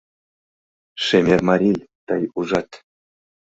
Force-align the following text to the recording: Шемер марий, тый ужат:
Шемер 1.05 1.39
марий, 1.49 1.79
тый 2.07 2.23
ужат: 2.37 2.69